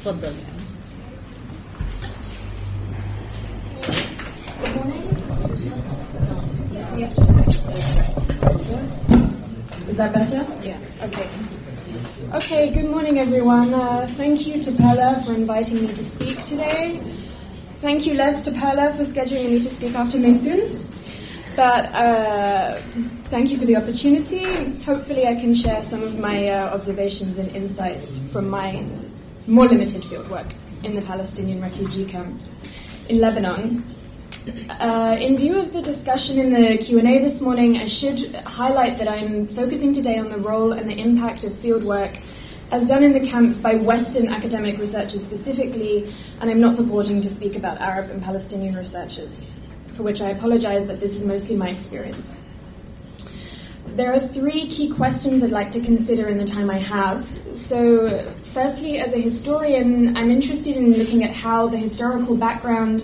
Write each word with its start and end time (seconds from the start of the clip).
اتفضل 0.00 0.34
Good 4.60 4.74
morning. 4.76 5.02
Is 9.90 9.96
that 9.98 10.12
better? 10.12 10.40
Yeah. 10.62 11.06
Okay. 11.06 11.26
Okay, 12.38 12.74
good 12.74 12.90
morning 12.90 13.18
everyone. 13.18 13.72
Uh, 13.74 14.06
thank 14.16 14.46
you 14.46 14.64
to 14.64 14.70
Perla 14.76 15.22
for 15.24 15.34
inviting 15.34 15.76
me 15.84 15.88
to 15.94 16.04
speak 16.16 16.38
today. 16.48 16.98
Thank 17.80 18.06
you, 18.06 18.14
Les, 18.14 18.42
to 18.44 18.50
Perla 18.60 18.96
for 18.96 19.04
scheduling 19.12 19.50
me 19.52 19.68
to 19.68 19.70
speak 19.76 19.94
after 19.94 20.18
Maysoon. 20.18 20.82
But 21.56 21.84
uh, 21.94 22.80
thank 23.30 23.50
you 23.50 23.58
for 23.58 23.66
the 23.66 23.76
opportunity. 23.76 24.82
Hopefully, 24.84 25.24
I 25.24 25.34
can 25.40 25.54
share 25.62 25.86
some 25.90 26.02
of 26.02 26.14
my 26.14 26.48
uh, 26.48 26.76
observations 26.76 27.38
and 27.38 27.48
insights 27.54 28.04
from 28.32 28.48
my 28.50 28.74
more 29.47 29.67
limited 29.67 30.03
fieldwork 30.03 30.51
in 30.83 30.95
the 30.95 31.01
Palestinian 31.01 31.61
refugee 31.61 32.09
camps 32.11 32.43
in 33.09 33.19
Lebanon. 33.21 33.85
Uh, 34.69 35.15
in 35.19 35.37
view 35.37 35.59
of 35.59 35.71
the 35.73 35.81
discussion 35.81 36.39
in 36.39 36.49
the 36.49 36.83
Q&A 36.85 37.29
this 37.29 37.39
morning, 37.41 37.77
I 37.77 37.85
should 38.01 38.33
highlight 38.45 38.97
that 38.97 39.07
I'm 39.07 39.53
focusing 39.55 39.93
today 39.93 40.17
on 40.17 40.29
the 40.29 40.37
role 40.37 40.73
and 40.73 40.89
the 40.89 40.97
impact 40.97 41.43
of 41.43 41.53
fieldwork 41.61 42.17
as 42.71 42.87
done 42.87 43.03
in 43.03 43.11
the 43.11 43.19
camps 43.29 43.61
by 43.61 43.75
Western 43.75 44.29
academic 44.29 44.79
researchers 44.79 45.21
specifically, 45.27 46.07
and 46.39 46.49
I'm 46.49 46.61
not 46.61 46.77
purporting 46.77 47.21
to 47.21 47.35
speak 47.35 47.55
about 47.55 47.77
Arab 47.79 48.09
and 48.09 48.23
Palestinian 48.23 48.75
researchers, 48.75 49.29
for 49.97 50.03
which 50.03 50.21
I 50.21 50.31
apologize, 50.31 50.87
but 50.87 50.99
this 50.99 51.11
is 51.11 51.21
mostly 51.23 51.55
my 51.55 51.69
experience. 51.69 52.23
There 53.97 54.13
are 54.13 54.25
three 54.33 54.71
key 54.71 54.93
questions 54.95 55.43
I'd 55.43 55.51
like 55.51 55.73
to 55.73 55.83
consider 55.83 56.29
in 56.29 56.37
the 56.37 56.45
time 56.45 56.69
I 56.71 56.79
have. 56.79 57.27
So, 57.67 58.07
firstly, 58.53 58.99
as 58.99 59.13
a 59.13 59.21
historian, 59.21 60.15
I'm 60.17 60.31
interested 60.31 60.75
in 60.75 60.93
looking 60.93 61.23
at 61.23 61.33
how 61.33 61.69
the 61.69 61.77
historical 61.77 62.37
background 62.37 63.01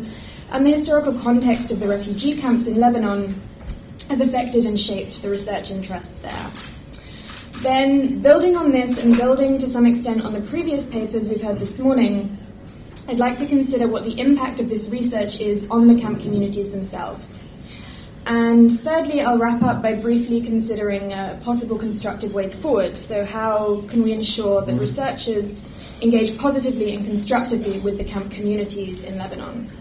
and 0.51 0.65
the 0.65 0.71
historical 0.71 1.19
context 1.23 1.71
of 1.71 1.79
the 1.79 1.87
refugee 1.87 2.39
camps 2.39 2.67
in 2.67 2.79
Lebanon 2.79 3.41
has 4.09 4.19
affected 4.21 4.65
and 4.65 4.79
shaped 4.79 5.19
the 5.21 5.29
research 5.29 5.67
interests 5.69 6.15
there. 6.21 6.51
Then, 7.63 8.21
building 8.21 8.55
on 8.55 8.71
this 8.71 8.95
and 9.01 9.17
building 9.17 9.59
to 9.59 9.71
some 9.73 9.85
extent 9.85 10.21
on 10.21 10.33
the 10.33 10.45
previous 10.49 10.85
papers 10.91 11.27
we've 11.27 11.41
heard 11.41 11.59
this 11.59 11.73
morning, 11.79 12.37
I'd 13.07 13.17
like 13.17 13.37
to 13.39 13.47
consider 13.47 13.87
what 13.87 14.03
the 14.03 14.19
impact 14.19 14.59
of 14.59 14.69
this 14.69 14.83
research 14.91 15.39
is 15.39 15.63
on 15.71 15.87
the 15.87 15.99
camp 15.99 16.19
communities 16.19 16.71
themselves. 16.71 17.23
And 18.27 18.81
thirdly, 18.83 19.21
I'll 19.21 19.39
wrap 19.39 19.63
up 19.63 19.81
by 19.81 19.95
briefly 19.95 20.43
considering 20.43 21.13
uh, 21.13 21.39
possible 21.45 21.79
constructive 21.79 22.33
ways 22.33 22.51
forward. 22.61 22.91
So, 23.07 23.23
how 23.23 23.87
can 23.89 24.03
we 24.03 24.11
ensure 24.11 24.65
that 24.65 24.75
researchers 24.75 25.47
engage 26.03 26.37
positively 26.37 26.93
and 26.93 27.07
constructively 27.07 27.79
with 27.79 27.97
the 27.97 28.03
camp 28.03 28.35
communities 28.35 28.99
in 29.07 29.17
Lebanon? 29.17 29.71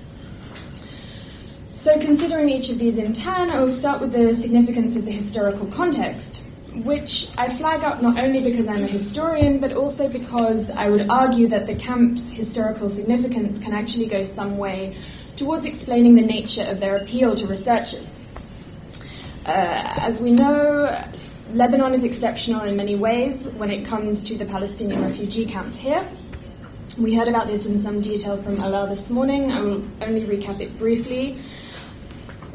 So, 1.82 1.98
considering 1.98 2.48
each 2.50 2.70
of 2.70 2.78
these 2.78 2.94
in 2.94 3.18
turn, 3.18 3.50
I 3.50 3.66
will 3.66 3.80
start 3.82 4.00
with 4.00 4.12
the 4.14 4.38
significance 4.38 4.94
of 4.94 5.10
the 5.10 5.18
historical 5.26 5.66
context, 5.74 6.38
which 6.86 7.10
I 7.34 7.50
flag 7.58 7.82
up 7.82 7.98
not 7.98 8.14
only 8.14 8.46
because 8.46 8.70
I'm 8.70 8.86
a 8.86 8.92
historian, 8.94 9.58
but 9.58 9.74
also 9.74 10.06
because 10.06 10.70
I 10.70 10.86
would 10.86 11.10
argue 11.10 11.50
that 11.50 11.66
the 11.66 11.74
camp's 11.82 12.22
historical 12.30 12.94
significance 12.94 13.58
can 13.66 13.74
actually 13.74 14.06
go 14.06 14.22
some 14.38 14.54
way 14.56 14.94
towards 15.34 15.66
explaining 15.66 16.14
the 16.14 16.22
nature 16.22 16.62
of 16.70 16.78
their 16.78 17.02
appeal 17.02 17.34
to 17.34 17.50
researchers. 17.50 18.06
Uh, 19.46 20.10
as 20.10 20.20
we 20.20 20.32
know, 20.32 20.90
Lebanon 21.52 21.94
is 21.94 22.02
exceptional 22.02 22.66
in 22.66 22.76
many 22.76 22.98
ways 22.98 23.38
when 23.56 23.70
it 23.70 23.88
comes 23.88 24.18
to 24.26 24.36
the 24.36 24.44
Palestinian 24.44 25.00
refugee 25.02 25.46
camps 25.46 25.76
here. 25.78 26.02
We 26.98 27.14
heard 27.14 27.28
about 27.28 27.46
this 27.46 27.64
in 27.64 27.80
some 27.84 28.02
detail 28.02 28.42
from 28.42 28.56
Alaa 28.56 28.90
this 28.90 29.08
morning. 29.08 29.52
I 29.52 29.60
will 29.60 29.86
only 30.02 30.26
recap 30.26 30.60
it 30.60 30.76
briefly. 30.80 31.38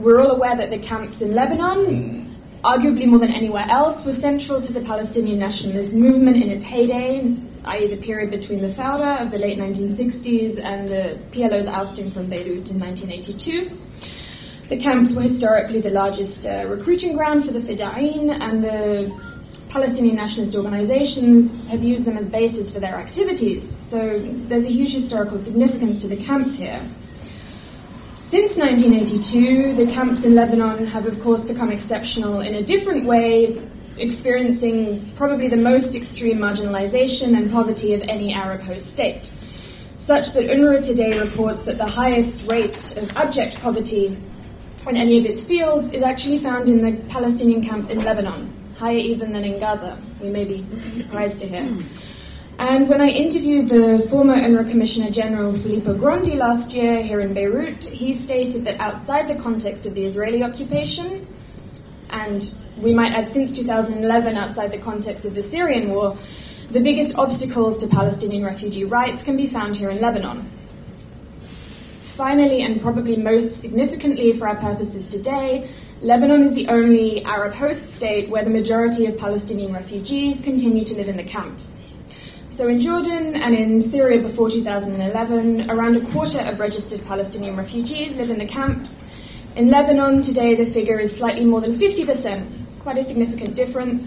We're 0.02 0.20
all 0.20 0.36
aware 0.36 0.58
that 0.58 0.70
the 0.70 0.86
camps 0.86 1.16
in 1.22 1.34
Lebanon, 1.34 2.36
arguably 2.66 3.08
more 3.08 3.20
than 3.20 3.32
anywhere 3.32 3.72
else, 3.72 4.06
were 4.06 4.20
central 4.20 4.60
to 4.60 4.74
the 4.74 4.82
Palestinian 4.82 5.40
nationalist 5.40 5.94
movement 5.94 6.44
in 6.44 6.50
its 6.50 6.66
heyday, 6.66 7.40
i.e., 7.72 7.96
the 7.96 8.04
period 8.04 8.32
between 8.32 8.62
the 8.62 8.76
Fawda 8.76 9.24
of 9.24 9.32
the 9.32 9.38
late 9.38 9.58
1960s 9.58 10.60
and 10.60 10.90
the 10.92 11.24
PLO's 11.32 11.72
ousting 11.72 12.12
from 12.12 12.30
Beirut 12.30 12.68
in 12.68 12.76
1982. 12.76 13.91
The 14.72 14.80
camps 14.80 15.12
were 15.12 15.28
historically 15.28 15.84
the 15.84 15.92
largest 15.92 16.48
uh, 16.48 16.64
recruiting 16.72 17.20
ground 17.20 17.44
for 17.44 17.52
the 17.52 17.60
Fedayeen, 17.60 18.32
and 18.32 18.64
the 18.64 19.12
Palestinian 19.68 20.16
nationalist 20.16 20.56
organizations 20.56 21.52
have 21.68 21.84
used 21.84 22.08
them 22.08 22.16
as 22.16 22.32
bases 22.32 22.72
for 22.72 22.80
their 22.80 22.96
activities. 22.96 23.68
So 23.92 24.00
there's 24.48 24.64
a 24.64 24.72
huge 24.72 24.96
historical 24.96 25.44
significance 25.44 26.00
to 26.04 26.08
the 26.08 26.16
camps 26.24 26.56
here. 26.56 26.80
Since 28.32 28.56
1982, 28.56 29.76
the 29.76 29.92
camps 29.92 30.24
in 30.24 30.40
Lebanon 30.40 30.88
have, 30.88 31.04
of 31.04 31.20
course, 31.20 31.44
become 31.44 31.76
exceptional 31.76 32.40
in 32.40 32.56
a 32.56 32.64
different 32.64 33.04
way, 33.04 33.60
experiencing 34.00 35.12
probably 35.20 35.52
the 35.52 35.60
most 35.60 35.92
extreme 35.92 36.40
marginalization 36.40 37.36
and 37.36 37.52
poverty 37.52 37.92
of 37.92 38.00
any 38.08 38.32
Arab 38.32 38.64
host 38.64 38.88
state, 38.96 39.20
such 40.08 40.32
that 40.32 40.48
UNRWA 40.48 40.80
today 40.88 41.20
reports 41.20 41.60
that 41.68 41.76
the 41.76 41.92
highest 41.92 42.48
rate 42.48 42.80
of 42.96 43.12
abject 43.20 43.60
poverty 43.60 44.16
in 44.90 44.98
any 44.98 45.20
of 45.20 45.26
its 45.26 45.48
fields 45.48 45.94
is 45.94 46.02
actually 46.04 46.42
found 46.42 46.68
in 46.68 46.82
the 46.82 46.98
Palestinian 47.12 47.62
camp 47.62 47.90
in 47.90 48.04
Lebanon, 48.04 48.76
higher 48.78 48.98
even 48.98 49.32
than 49.32 49.44
in 49.44 49.60
Gaza. 49.60 50.02
We 50.22 50.30
may 50.30 50.46
be 50.46 50.66
surprised 50.98 51.40
to 51.40 51.48
hear. 51.48 51.70
And 52.60 52.90
when 52.90 53.02
I 53.02 53.10
interviewed 53.10 53.70
the 53.70 54.06
former 54.10 54.36
UNRWA 54.36 54.70
Commissioner 54.70 55.10
General 55.10 55.54
Filippo 55.64 55.98
Grandi 55.98 56.36
last 56.36 56.70
year 56.74 57.02
here 57.02 57.22
in 57.22 57.34
Beirut, 57.34 57.82
he 57.82 58.22
stated 58.26 58.66
that 58.66 58.80
outside 58.80 59.30
the 59.30 59.42
context 59.42 59.86
of 59.86 59.96
the 59.96 60.06
Israeli 60.06 60.44
occupation, 60.44 61.26
and 62.10 62.42
we 62.84 62.94
might 62.94 63.14
add 63.14 63.34
since 63.34 63.58
2011 63.58 64.38
outside 64.38 64.72
the 64.72 64.84
context 64.84 65.26
of 65.26 65.34
the 65.34 65.44
Syrian 65.50 65.90
war, 65.90 66.18
the 66.74 66.80
biggest 66.80 67.16
obstacles 67.18 67.82
to 67.82 67.88
Palestinian 67.88 68.46
refugee 68.46 68.86
rights 68.86 69.24
can 69.26 69.38
be 69.38 69.50
found 69.50 69.76
here 69.76 69.90
in 69.90 70.02
Lebanon. 70.02 70.61
Finally, 72.18 72.64
and 72.64 72.82
probably 72.82 73.16
most 73.16 73.62
significantly 73.62 74.34
for 74.38 74.48
our 74.48 74.60
purposes 74.60 75.04
today, 75.12 75.70
Lebanon 76.02 76.50
is 76.50 76.56
the 76.56 76.68
only 76.68 77.24
Arab 77.26 77.54
host 77.54 77.80
state 77.98 78.30
where 78.30 78.44
the 78.44 78.50
majority 78.50 79.06
of 79.06 79.18
Palestinian 79.18 79.74
refugees 79.74 80.36
continue 80.44 80.84
to 80.84 80.94
live 80.94 81.08
in 81.08 81.16
the 81.16 81.24
camps. 81.24 81.64
So 82.58 82.68
in 82.68 82.82
Jordan 82.82 83.36
and 83.36 83.56
in 83.56 83.92
Syria 83.92 84.28
before 84.28 84.50
2011, 84.50 85.70
around 85.70 85.96
a 85.96 86.12
quarter 86.12 86.40
of 86.40 86.60
registered 86.60 87.02
Palestinian 87.08 87.56
refugees 87.56 88.12
live 88.18 88.30
in 88.30 88.40
the 88.40 88.48
camps. 88.48 88.90
In 89.56 89.72
Lebanon 89.72 90.24
today, 90.24 90.56
the 90.56 90.74
figure 90.74 91.00
is 91.00 91.16
slightly 91.18 91.46
more 91.46 91.62
than 91.62 91.80
50%, 91.80 92.84
quite 92.84 92.98
a 92.98 93.06
significant 93.06 93.56
difference. 93.56 94.04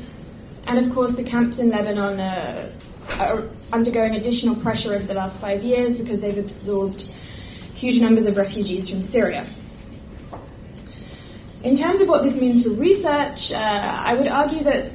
And 0.66 0.84
of 0.84 0.94
course, 0.94 1.16
the 1.16 1.24
camps 1.24 1.58
in 1.58 1.70
Lebanon 1.70 2.20
uh, 2.20 2.70
are 3.08 3.50
undergoing 3.72 4.14
additional 4.14 4.60
pressure 4.62 4.94
over 4.94 5.06
the 5.06 5.14
last 5.14 5.40
five 5.40 5.62
years 5.62 5.96
because 5.96 6.20
they've 6.20 6.38
absorbed 6.38 7.00
huge 7.84 8.00
numbers 8.00 8.26
of 8.26 8.36
refugees 8.36 8.88
from 8.88 9.04
Syria. 9.12 9.44
In 11.60 11.76
terms 11.76 12.00
of 12.00 12.08
what 12.08 12.24
this 12.24 12.32
means 12.32 12.64
for 12.64 12.72
research, 12.72 13.36
uh, 13.52 14.08
I 14.08 14.16
would 14.16 14.28
argue 14.28 14.64
that 14.64 14.88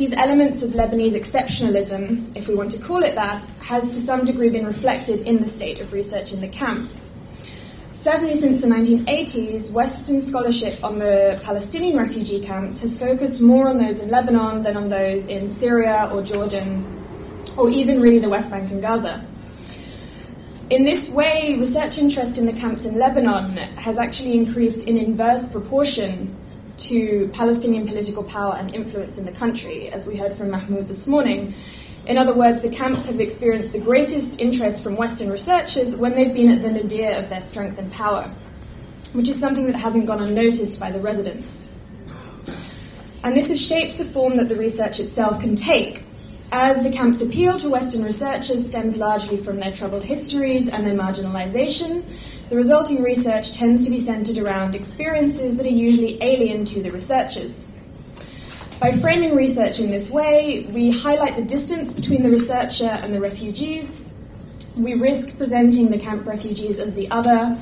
these 0.00 0.12
elements 0.16 0.64
of 0.64 0.72
Lebanese 0.72 1.12
exceptionalism, 1.12 2.32
if 2.32 2.48
we 2.48 2.56
want 2.56 2.72
to 2.72 2.80
call 2.80 3.04
it 3.04 3.14
that, 3.16 3.44
has 3.60 3.84
to 3.84 4.04
some 4.06 4.24
degree 4.24 4.48
been 4.48 4.64
reflected 4.64 5.28
in 5.28 5.44
the 5.44 5.52
state 5.56 5.80
of 5.80 5.92
research 5.92 6.32
in 6.32 6.40
the 6.40 6.48
camps. 6.48 6.92
Certainly 8.02 8.40
since 8.40 8.60
the 8.60 8.66
1980s, 8.66 9.70
Western 9.70 10.28
scholarship 10.28 10.82
on 10.82 10.98
the 10.98 11.38
Palestinian 11.44 11.96
refugee 11.96 12.44
camps 12.44 12.80
has 12.80 12.90
focused 12.98 13.40
more 13.40 13.68
on 13.68 13.76
those 13.76 14.00
in 14.00 14.08
Lebanon 14.10 14.64
than 14.64 14.76
on 14.76 14.88
those 14.88 15.20
in 15.28 15.56
Syria 15.60 16.08
or 16.12 16.24
Jordan, 16.24 16.80
or 17.56 17.70
even 17.70 18.00
really 18.00 18.20
the 18.20 18.28
West 18.28 18.50
Bank 18.50 18.72
and 18.72 18.80
Gaza. 18.80 19.31
In 20.70 20.84
this 20.84 21.10
way, 21.10 21.56
research 21.60 21.98
interest 21.98 22.38
in 22.38 22.46
the 22.46 22.52
camps 22.52 22.82
in 22.84 22.98
Lebanon 22.98 23.56
has 23.76 23.96
actually 23.98 24.38
increased 24.38 24.86
in 24.86 24.96
inverse 24.96 25.44
proportion 25.52 26.36
to 26.88 27.30
Palestinian 27.34 27.86
political 27.86 28.24
power 28.24 28.56
and 28.56 28.74
influence 28.74 29.18
in 29.18 29.24
the 29.24 29.32
country, 29.32 29.90
as 29.90 30.06
we 30.06 30.16
heard 30.16 30.38
from 30.38 30.50
Mahmoud 30.50 30.88
this 30.88 31.06
morning. 31.06 31.54
In 32.06 32.16
other 32.16 32.34
words, 32.34 32.62
the 32.62 32.70
camps 32.70 33.06
have 33.06 33.20
experienced 33.20 33.72
the 33.72 33.80
greatest 33.80 34.40
interest 34.40 34.82
from 34.82 34.96
Western 34.96 35.30
researchers 35.30 35.94
when 35.98 36.14
they've 36.16 36.32
been 36.32 36.50
at 36.50 36.62
the 36.62 36.70
nadir 36.70 37.22
of 37.22 37.28
their 37.28 37.46
strength 37.50 37.78
and 37.78 37.92
power, 37.92 38.34
which 39.12 39.28
is 39.28 39.38
something 39.40 39.66
that 39.66 39.76
hasn't 39.76 40.06
gone 40.06 40.22
unnoticed 40.22 40.80
by 40.80 40.90
the 40.90 41.00
residents. 41.00 41.46
And 43.22 43.36
this 43.36 43.46
has 43.46 43.60
shaped 43.68 43.98
the 43.98 44.10
form 44.12 44.36
that 44.38 44.48
the 44.48 44.56
research 44.56 44.98
itself 44.98 45.40
can 45.40 45.54
take. 45.54 46.02
As 46.52 46.84
the 46.84 46.92
camp's 46.92 47.16
appeal 47.24 47.56
to 47.64 47.70
Western 47.72 48.04
researchers 48.04 48.68
stems 48.68 48.94
largely 49.00 49.42
from 49.42 49.56
their 49.56 49.72
troubled 49.74 50.04
histories 50.04 50.68
and 50.70 50.84
their 50.84 50.92
marginalization, 50.92 52.04
the 52.50 52.56
resulting 52.56 53.00
research 53.00 53.48
tends 53.56 53.82
to 53.82 53.88
be 53.88 54.04
centered 54.04 54.36
around 54.36 54.74
experiences 54.74 55.56
that 55.56 55.64
are 55.64 55.72
usually 55.72 56.20
alien 56.20 56.68
to 56.68 56.82
the 56.82 56.92
researchers. 56.92 57.56
By 58.84 59.00
framing 59.00 59.32
research 59.34 59.80
in 59.80 59.90
this 59.90 60.10
way, 60.12 60.68
we 60.74 60.92
highlight 60.92 61.40
the 61.40 61.48
distance 61.48 61.96
between 61.96 62.22
the 62.22 62.28
researcher 62.28 63.00
and 63.00 63.14
the 63.14 63.20
refugees, 63.20 63.88
we 64.76 64.92
risk 64.92 65.32
presenting 65.38 65.88
the 65.88 65.98
camp 65.98 66.26
refugees 66.26 66.76
as 66.76 66.92
the 66.92 67.08
other, 67.08 67.56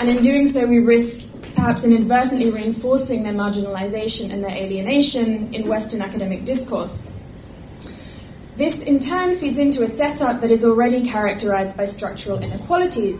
and 0.00 0.08
in 0.08 0.24
doing 0.24 0.52
so, 0.56 0.64
we 0.66 0.78
risk 0.78 1.20
perhaps 1.54 1.84
inadvertently 1.84 2.50
reinforcing 2.50 3.24
their 3.24 3.34
marginalization 3.36 4.32
and 4.32 4.42
their 4.42 4.56
alienation 4.56 5.52
in 5.52 5.68
Western 5.68 6.00
academic 6.00 6.46
discourse. 6.46 6.92
This 8.58 8.76
in 8.84 9.00
turn 9.08 9.40
feeds 9.40 9.58
into 9.58 9.80
a 9.80 9.96
setup 9.96 10.42
that 10.42 10.50
is 10.52 10.62
already 10.62 11.08
characterized 11.08 11.74
by 11.74 11.88
structural 11.96 12.36
inequalities. 12.36 13.16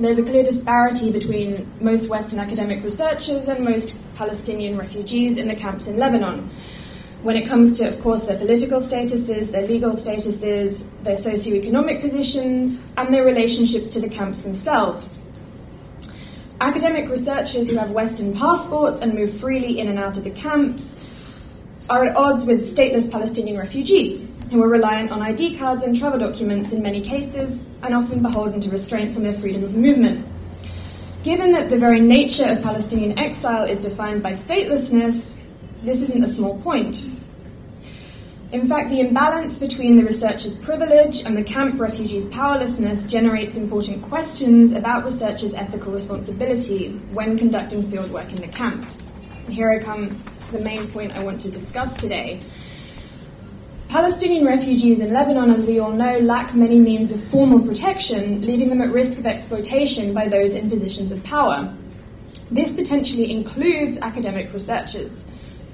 There's 0.00 0.16
a 0.18 0.24
clear 0.24 0.40
disparity 0.42 1.12
between 1.12 1.68
most 1.84 2.08
Western 2.08 2.40
academic 2.40 2.82
researchers 2.82 3.44
and 3.44 3.60
most 3.60 3.92
Palestinian 4.16 4.78
refugees 4.78 5.36
in 5.36 5.48
the 5.48 5.54
camps 5.54 5.84
in 5.86 5.98
Lebanon. 5.98 6.48
When 7.24 7.36
it 7.36 7.46
comes 7.46 7.76
to, 7.76 7.92
of 7.92 8.02
course, 8.02 8.24
their 8.26 8.38
political 8.38 8.80
statuses, 8.88 9.52
their 9.52 9.68
legal 9.68 9.92
statuses, 10.00 10.80
their 11.04 11.20
socio-economic 11.22 12.00
positions, 12.00 12.80
and 12.96 13.12
their 13.12 13.24
relationships 13.24 13.92
to 13.92 14.00
the 14.00 14.08
camps 14.08 14.40
themselves. 14.42 15.04
Academic 16.60 17.10
researchers 17.10 17.68
who 17.68 17.76
have 17.76 17.90
Western 17.90 18.32
passports 18.32 18.96
and 19.02 19.12
move 19.12 19.40
freely 19.40 19.80
in 19.80 19.88
and 19.88 19.98
out 19.98 20.16
of 20.16 20.24
the 20.24 20.32
camps 20.32 20.80
are 21.88 22.06
at 22.06 22.16
odds 22.16 22.46
with 22.46 22.74
stateless 22.74 23.10
Palestinian 23.10 23.58
refugees 23.58 24.26
who 24.50 24.62
are 24.62 24.68
reliant 24.68 25.10
on 25.10 25.22
ID 25.22 25.58
cards 25.58 25.82
and 25.84 25.98
travel 25.98 26.18
documents 26.18 26.70
in 26.72 26.82
many 26.82 27.02
cases 27.02 27.58
and 27.82 27.94
often 27.94 28.22
beholden 28.22 28.60
to 28.60 28.70
restraints 28.70 29.16
on 29.16 29.22
their 29.22 29.38
freedom 29.40 29.62
of 29.62 29.70
movement. 29.72 30.26
Given 31.22 31.50
that 31.52 31.70
the 31.70 31.78
very 31.78 32.00
nature 32.00 32.46
of 32.46 32.62
Palestinian 32.62 33.18
exile 33.18 33.66
is 33.66 33.82
defined 33.82 34.22
by 34.22 34.38
statelessness, 34.46 35.22
this 35.84 35.98
isn't 35.98 36.22
a 36.22 36.34
small 36.36 36.62
point. 36.62 36.94
In 38.52 38.68
fact, 38.68 38.90
the 38.90 39.00
imbalance 39.02 39.58
between 39.58 39.98
the 39.98 40.06
researcher's 40.06 40.54
privilege 40.64 41.18
and 41.26 41.36
the 41.36 41.42
camp 41.42 41.80
refugee's 41.80 42.30
powerlessness 42.32 43.10
generates 43.10 43.56
important 43.56 44.06
questions 44.06 44.70
about 44.76 45.04
researchers' 45.04 45.50
ethical 45.58 45.92
responsibility 45.92 46.94
when 47.12 47.36
conducting 47.36 47.90
fieldwork 47.90 48.30
in 48.30 48.40
the 48.40 48.50
camp. 48.54 48.86
Here 49.48 49.70
I 49.70 49.78
come 49.78 50.24
to 50.50 50.58
the 50.58 50.64
main 50.64 50.90
point 50.92 51.12
I 51.12 51.22
want 51.22 51.40
to 51.42 51.50
discuss 51.50 51.88
today. 52.00 52.42
Palestinian 53.88 54.44
refugees 54.44 54.98
in 54.98 55.14
Lebanon, 55.14 55.50
as 55.50 55.64
we 55.64 55.78
all 55.78 55.92
know, 55.92 56.18
lack 56.18 56.52
many 56.52 56.80
means 56.80 57.12
of 57.12 57.18
formal 57.30 57.62
protection, 57.62 58.42
leaving 58.42 58.68
them 58.68 58.82
at 58.82 58.90
risk 58.90 59.16
of 59.16 59.24
exploitation 59.24 60.12
by 60.12 60.28
those 60.28 60.50
in 60.50 60.68
positions 60.68 61.12
of 61.12 61.22
power. 61.22 61.70
This 62.50 62.74
potentially 62.74 63.30
includes 63.30 63.98
academic 64.02 64.52
researchers. 64.52 65.14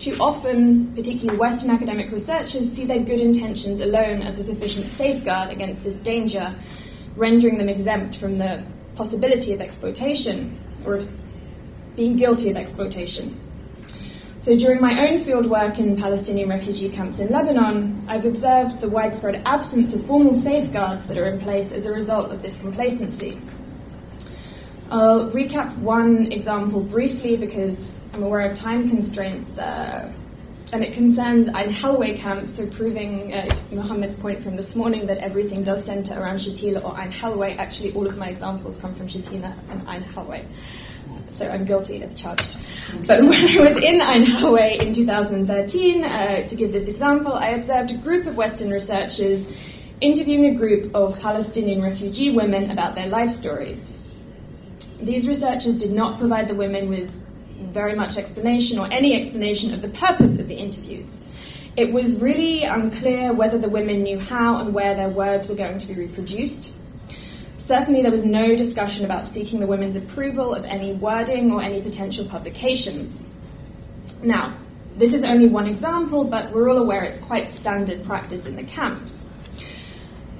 Too 0.05 0.21
often, 0.21 0.93
particularly 0.95 1.39
Western 1.41 1.71
academic 1.71 2.13
researchers, 2.13 2.69
see 2.77 2.85
their 2.85 3.01
good 3.01 3.21
intentions 3.25 3.81
alone 3.81 4.21
as 4.21 4.39
a 4.39 4.45
sufficient 4.45 4.99
safeguard 4.99 5.49
against 5.49 5.83
this 5.83 5.97
danger, 6.05 6.53
rendering 7.17 7.57
them 7.57 7.71
exempt 7.71 8.21
from 8.21 8.37
the 8.37 8.69
possibility 8.97 9.55
of 9.55 9.63
exploitation 9.63 10.61
or 10.85 10.97
of 11.01 11.09
being 11.97 12.19
guilty 12.19 12.51
of 12.51 12.57
exploitation. 12.57 13.41
So 14.45 14.57
during 14.59 14.81
my 14.81 15.07
own 15.07 15.25
field 15.25 15.49
work 15.49 15.79
in 15.79 15.97
Palestinian 15.97 16.49
refugee 16.49 16.91
camps 16.91 17.21
in 17.21 17.31
Lebanon, 17.31 18.05
I've 18.09 18.25
observed 18.25 18.83
the 18.83 18.89
widespread 18.89 19.41
absence 19.47 19.95
of 19.95 20.05
formal 20.05 20.43
safeguards 20.43 21.07
that 21.07 21.17
are 21.17 21.29
in 21.31 21.41
place 21.45 21.71
as 21.73 21.87
a 21.87 21.91
result 21.91 22.33
of 22.33 22.43
this 22.43 22.53
complacency. 22.61 23.39
I'll 24.91 25.31
recap 25.31 25.79
one 25.79 26.33
example 26.33 26.83
briefly 26.83 27.37
because 27.37 27.79
I'm 28.13 28.25
aware 28.25 28.51
of 28.51 28.59
time 28.59 28.91
constraints, 28.91 29.49
uh, 29.61 30.11
and 30.73 30.83
it 30.83 30.93
concerns 30.93 31.47
Ein 31.55 31.71
Helway 31.73 32.21
camp, 32.21 32.51
so 32.57 32.67
proving 32.77 33.33
uh, 33.33 33.47
Mohammed's 33.71 34.21
point 34.21 34.43
from 34.43 34.57
this 34.57 34.75
morning 34.75 35.07
that 35.07 35.19
everything 35.19 35.63
does 35.63 35.87
center 35.87 36.19
around 36.19 36.41
Shatila 36.41 36.83
or 36.83 36.99
Ein 36.99 37.13
Helway. 37.13 37.57
Actually, 37.59 37.93
all 37.93 38.09
of 38.09 38.17
my 38.17 38.31
examples 38.31 38.77
come 38.81 38.97
from 38.97 39.07
Shatila 39.07 39.55
and 39.71 39.87
Ein 39.87 40.03
Helway. 40.03 40.45
So 41.39 41.47
I'm 41.47 41.65
guilty 41.65 42.03
as 42.03 42.13
charged. 42.21 42.43
But 43.07 43.23
when 43.29 43.41
I 43.41 43.57
was 43.61 43.77
in 43.81 44.01
Ein 44.01 44.25
Helway 44.25 44.81
in 44.81 44.95
2013, 44.95 46.05
uh, 46.05 46.49
to 46.49 46.57
give 46.57 46.73
this 46.73 46.89
example, 46.89 47.33
I 47.33 47.51
observed 47.51 47.91
a 47.91 47.99
group 48.03 48.27
of 48.27 48.37
Western 48.37 48.71
researchers 48.71 49.47
interviewing 50.03 50.55
a 50.55 50.59
group 50.59 50.95
of 50.95 51.15
Palestinian 51.21 51.81
refugee 51.81 52.35
women 52.35 52.71
about 52.71 52.95
their 52.95 53.07
life 53.07 53.31
stories. 53.41 53.79
These 55.01 55.27
researchers 55.27 55.81
did 55.81 55.91
not 55.91 56.19
provide 56.19 56.49
the 56.49 56.55
women 56.55 56.91
with 56.91 57.09
very 57.73 57.95
much 57.95 58.17
explanation 58.17 58.79
or 58.79 58.93
any 58.93 59.15
explanation 59.15 59.73
of 59.73 59.81
the 59.81 59.97
purpose 59.99 60.39
of 60.39 60.49
the 60.49 60.55
interviews. 60.55 61.07
It 61.77 61.93
was 61.93 62.21
really 62.21 62.65
unclear 62.65 63.35
whether 63.35 63.59
the 63.59 63.69
women 63.69 64.03
knew 64.03 64.19
how 64.19 64.61
and 64.61 64.75
where 64.75 64.95
their 64.95 65.09
words 65.09 65.49
were 65.49 65.55
going 65.55 65.81
to 65.81 65.87
be 65.87 65.95
reproduced. 65.95 66.71
Certainly, 67.69 68.03
there 68.03 68.11
was 68.11 68.25
no 68.25 68.57
discussion 68.57 69.05
about 69.05 69.33
seeking 69.33 69.61
the 69.61 69.67
women's 69.67 69.97
approval 69.97 70.55
of 70.55 70.65
any 70.65 70.95
wording 70.95 71.53
or 71.53 71.63
any 71.63 71.81
potential 71.81 72.29
publications. 72.29 73.15
Now, 74.23 74.59
this 74.99 75.13
is 75.15 75.23
only 75.25 75.49
one 75.49 75.67
example, 75.67 76.29
but 76.29 76.53
we're 76.53 76.69
all 76.71 76.79
aware 76.79 77.05
it's 77.05 77.25
quite 77.27 77.49
standard 77.61 78.05
practice 78.05 78.45
in 78.47 78.57
the 78.57 78.65
camps. 78.65 79.11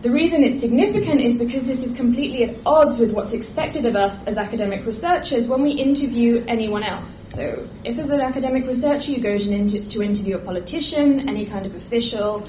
The 0.03 0.11
reason 0.11 0.43
it's 0.43 0.61
significant 0.61 1.23
is 1.23 1.39
because 1.39 1.63
this 1.63 1.79
is 1.79 1.97
completely 1.97 2.43
at 2.43 2.59
odds 2.67 2.99
with 2.99 3.15
what's 3.15 3.33
expected 3.33 3.87
of 3.87 3.95
us 3.95 4.11
as 4.27 4.37
academic 4.37 4.85
researchers 4.85 5.47
when 5.47 5.63
we 5.63 5.71
interview 5.71 6.43
anyone 6.51 6.83
else. 6.83 7.07
So, 7.39 7.71
if 7.87 7.97
as 8.03 8.11
an 8.11 8.21
academic 8.21 8.67
researcher 8.67 9.15
you 9.15 9.23
go 9.23 9.39
to, 9.39 9.47
inter- 9.47 9.89
to 9.89 10.03
interview 10.03 10.37
a 10.37 10.43
politician, 10.45 11.31
any 11.31 11.47
kind 11.47 11.65
of 11.65 11.73
official, 11.87 12.43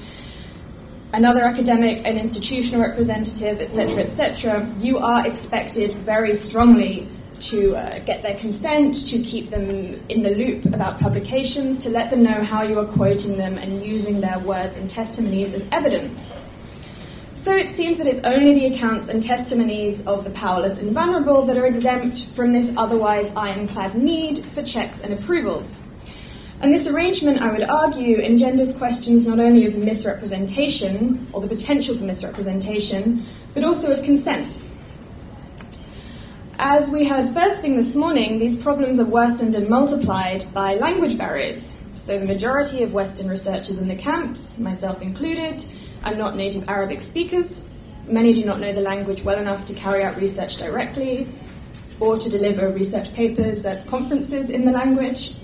another 1.14 1.46
academic, 1.46 2.04
an 2.04 2.18
institutional 2.18 2.82
representative, 2.82 3.62
etc., 3.62 4.10
etc., 4.10 4.74
you 4.78 4.98
are 4.98 5.26
expected 5.26 6.04
very 6.04 6.42
strongly 6.50 7.08
to 7.50 7.74
uh, 7.74 8.04
get 8.04 8.22
their 8.22 8.38
consent, 8.40 8.94
to 9.10 9.22
keep 9.22 9.50
them 9.50 9.70
in 10.08 10.22
the 10.22 10.30
loop 10.30 10.66
about 10.74 10.98
publications, 10.98 11.82
to 11.82 11.90
let 11.90 12.10
them 12.10 12.22
know 12.22 12.42
how 12.42 12.62
you 12.62 12.78
are 12.78 12.90
quoting 12.94 13.36
them 13.38 13.58
and 13.58 13.82
using 13.82 14.20
their 14.20 14.38
words 14.38 14.74
and 14.76 14.90
testimonies 14.90 15.54
as 15.54 15.62
evidence. 15.72 16.18
So 17.44 17.52
it 17.52 17.76
seems 17.76 17.98
that 17.98 18.06
it's 18.06 18.24
only 18.24 18.56
the 18.56 18.74
accounts 18.74 19.12
and 19.12 19.22
testimonies 19.22 20.00
of 20.06 20.24
the 20.24 20.30
powerless 20.30 20.78
and 20.80 20.94
vulnerable 20.94 21.44
that 21.46 21.58
are 21.58 21.66
exempt 21.66 22.16
from 22.34 22.54
this 22.54 22.72
otherwise 22.78 23.30
ironclad 23.36 23.94
need 23.94 24.46
for 24.54 24.64
checks 24.64 24.96
and 25.02 25.12
approvals. 25.12 25.68
And 26.64 26.72
this 26.72 26.86
arrangement, 26.88 27.42
I 27.42 27.52
would 27.52 27.68
argue, 27.68 28.24
engenders 28.24 28.74
questions 28.78 29.26
not 29.28 29.38
only 29.38 29.66
of 29.66 29.74
misrepresentation, 29.74 31.28
or 31.34 31.42
the 31.42 31.48
potential 31.54 31.92
for 31.98 32.04
misrepresentation, 32.04 33.20
but 33.52 33.64
also 33.64 33.88
of 33.88 34.02
consent. 34.02 34.48
As 36.56 36.88
we 36.90 37.06
heard 37.06 37.34
first 37.34 37.60
thing 37.60 37.76
this 37.76 37.94
morning, 37.94 38.40
these 38.40 38.64
problems 38.64 38.98
are 38.98 39.04
worsened 39.04 39.54
and 39.54 39.68
multiplied 39.68 40.54
by 40.54 40.76
language 40.76 41.18
barriers. 41.18 41.62
So 42.06 42.18
the 42.18 42.24
majority 42.24 42.82
of 42.82 42.92
Western 42.92 43.28
researchers 43.28 43.76
in 43.76 43.86
the 43.86 44.00
camps, 44.00 44.40
myself 44.56 45.02
included, 45.02 45.60
are 46.02 46.14
not 46.14 46.34
native 46.34 46.66
Arabic 46.66 47.00
speakers. 47.10 47.44
Many 48.08 48.32
do 48.32 48.46
not 48.46 48.58
know 48.58 48.72
the 48.72 48.80
language 48.80 49.20
well 49.22 49.38
enough 49.38 49.68
to 49.68 49.74
carry 49.74 50.02
out 50.02 50.16
research 50.16 50.56
directly 50.56 51.28
or 52.00 52.18
to 52.18 52.30
deliver 52.30 52.72
research 52.72 53.12
papers 53.14 53.62
at 53.66 53.86
conferences 53.86 54.48
in 54.48 54.64
the 54.64 54.72
language. 54.72 55.43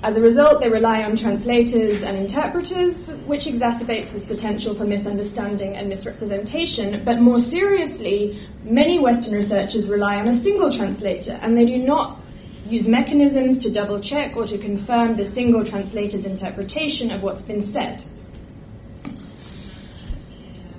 As 0.00 0.16
a 0.16 0.20
result, 0.20 0.60
they 0.60 0.68
rely 0.68 1.02
on 1.02 1.18
translators 1.18 2.04
and 2.06 2.16
interpreters, 2.16 2.94
which 3.26 3.50
exacerbates 3.50 4.12
this 4.14 4.22
potential 4.28 4.78
for 4.78 4.84
misunderstanding 4.84 5.74
and 5.74 5.88
misrepresentation. 5.88 7.02
But 7.04 7.18
more 7.18 7.42
seriously, 7.50 8.46
many 8.62 9.00
Western 9.00 9.34
researchers 9.34 9.88
rely 9.90 10.16
on 10.16 10.28
a 10.28 10.42
single 10.44 10.70
translator, 10.76 11.32
and 11.42 11.58
they 11.58 11.66
do 11.66 11.78
not 11.78 12.20
use 12.64 12.86
mechanisms 12.86 13.60
to 13.64 13.74
double 13.74 14.00
check 14.00 14.36
or 14.36 14.46
to 14.46 14.56
confirm 14.58 15.16
the 15.16 15.32
single 15.34 15.68
translator's 15.68 16.24
interpretation 16.24 17.10
of 17.10 17.22
what's 17.22 17.42
been 17.42 17.72
said. 17.72 17.98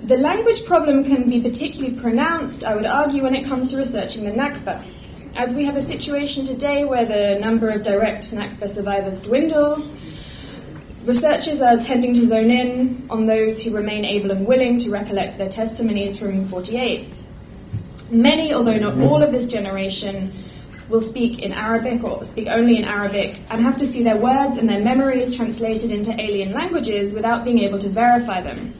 The 0.08 0.16
language 0.16 0.64
problem 0.66 1.04
can 1.04 1.28
be 1.28 1.42
particularly 1.42 2.00
pronounced, 2.00 2.64
I 2.64 2.74
would 2.74 2.86
argue, 2.86 3.22
when 3.22 3.34
it 3.34 3.44
comes 3.44 3.70
to 3.72 3.76
researching 3.76 4.24
the 4.24 4.30
Nakba. 4.30 4.80
As 5.40 5.56
we 5.56 5.64
have 5.64 5.76
a 5.76 5.86
situation 5.88 6.44
today 6.44 6.84
where 6.84 7.08
the 7.08 7.40
number 7.40 7.70
of 7.70 7.82
direct 7.82 8.24
Nakba 8.28 8.74
survivors 8.74 9.24
dwindles, 9.24 9.88
researchers 11.08 11.64
are 11.64 11.80
tending 11.88 12.12
to 12.12 12.28
zone 12.28 12.50
in 12.50 13.08
on 13.08 13.26
those 13.26 13.56
who 13.64 13.74
remain 13.74 14.04
able 14.04 14.32
and 14.32 14.46
willing 14.46 14.78
to 14.80 14.90
recollect 14.90 15.38
their 15.38 15.48
testimonies 15.48 16.18
from 16.18 16.50
48. 16.50 17.08
Many, 18.12 18.52
although 18.52 18.76
not 18.76 19.00
all 19.00 19.22
of 19.22 19.32
this 19.32 19.50
generation, 19.50 20.28
will 20.90 21.08
speak 21.08 21.40
in 21.40 21.52
Arabic 21.52 22.04
or 22.04 22.28
speak 22.32 22.48
only 22.52 22.76
in 22.76 22.84
Arabic 22.84 23.40
and 23.48 23.64
have 23.64 23.78
to 23.78 23.90
see 23.90 24.04
their 24.04 24.20
words 24.20 24.60
and 24.60 24.68
their 24.68 24.84
memories 24.84 25.34
translated 25.38 25.90
into 25.90 26.12
alien 26.20 26.52
languages 26.52 27.14
without 27.14 27.46
being 27.46 27.60
able 27.60 27.80
to 27.80 27.90
verify 27.90 28.44
them. 28.44 28.76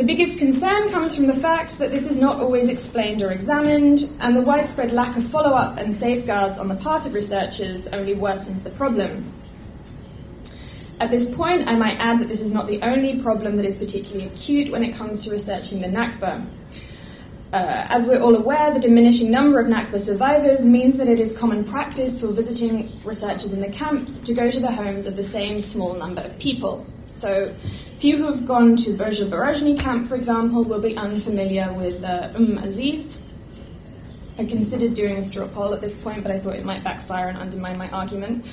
The 0.00 0.06
biggest 0.06 0.38
concern 0.38 0.88
comes 0.96 1.14
from 1.14 1.26
the 1.26 1.36
fact 1.44 1.76
that 1.78 1.92
this 1.92 2.00
is 2.08 2.16
not 2.16 2.40
always 2.40 2.70
explained 2.70 3.20
or 3.20 3.32
examined, 3.32 4.00
and 4.18 4.34
the 4.34 4.40
widespread 4.40 4.92
lack 4.92 5.12
of 5.12 5.30
follow 5.30 5.52
up 5.52 5.76
and 5.76 6.00
safeguards 6.00 6.56
on 6.58 6.68
the 6.68 6.76
part 6.76 7.04
of 7.04 7.12
researchers 7.12 7.84
only 7.92 8.14
worsens 8.14 8.64
the 8.64 8.70
problem. 8.80 9.28
At 11.00 11.10
this 11.10 11.28
point, 11.36 11.68
I 11.68 11.76
might 11.76 12.00
add 12.00 12.18
that 12.18 12.28
this 12.32 12.40
is 12.40 12.50
not 12.50 12.66
the 12.66 12.80
only 12.80 13.20
problem 13.22 13.58
that 13.58 13.66
is 13.66 13.76
particularly 13.76 14.32
acute 14.32 14.72
when 14.72 14.82
it 14.82 14.96
comes 14.96 15.22
to 15.24 15.36
researching 15.36 15.82
the 15.82 15.92
Nakba. 15.92 16.48
Uh, 17.52 17.84
as 17.92 18.08
we're 18.08 18.22
all 18.24 18.36
aware, 18.36 18.72
the 18.72 18.80
diminishing 18.80 19.30
number 19.30 19.60
of 19.60 19.66
Nakba 19.66 20.06
survivors 20.06 20.64
means 20.64 20.96
that 20.96 21.08
it 21.08 21.20
is 21.20 21.36
common 21.38 21.68
practice 21.68 22.18
for 22.24 22.32
visiting 22.32 22.88
researchers 23.04 23.52
in 23.52 23.60
the 23.60 23.76
camp 23.76 24.08
to 24.24 24.32
go 24.32 24.50
to 24.50 24.60
the 24.60 24.72
homes 24.72 25.04
of 25.04 25.16
the 25.16 25.28
same 25.28 25.60
small 25.74 25.92
number 25.92 26.22
of 26.22 26.40
people. 26.40 26.86
So, 27.20 27.54
few 28.00 28.16
who 28.16 28.34
have 28.34 28.48
gone 28.48 28.76
to 28.76 28.96
Burj 28.96 29.16
Barajneh 29.28 29.82
camp, 29.82 30.08
for 30.08 30.14
example, 30.14 30.64
will 30.64 30.80
be 30.80 30.96
unfamiliar 30.96 31.74
with 31.76 32.02
uh, 32.02 32.32
Umm 32.34 32.56
Aziz. 32.56 33.12
I 34.38 34.46
considered 34.48 34.94
doing 34.94 35.16
a 35.18 35.28
straw 35.28 35.46
poll 35.52 35.74
at 35.74 35.82
this 35.82 35.92
point, 36.02 36.22
but 36.22 36.32
I 36.32 36.40
thought 36.40 36.54
it 36.54 36.64
might 36.64 36.82
backfire 36.82 37.28
and 37.28 37.36
undermine 37.36 37.76
my 37.76 37.90
argument. 37.90 38.46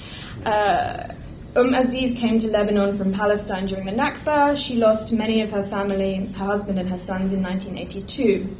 Uh, 0.45 1.15
Umm 1.55 1.73
Aziz 1.73 2.19
came 2.19 2.39
to 2.39 2.47
Lebanon 2.47 2.97
from 2.97 3.13
Palestine 3.13 3.67
during 3.67 3.85
the 3.85 3.93
Nakba. 3.93 4.57
She 4.67 4.75
lost 4.75 5.13
many 5.13 5.41
of 5.41 5.49
her 5.51 5.65
family, 5.69 6.29
her 6.37 6.45
husband 6.45 6.77
and 6.77 6.89
her 6.89 6.99
sons, 7.07 7.31
in 7.31 7.41
1982. 7.41 8.53